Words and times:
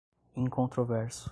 incontroverso 0.35 1.29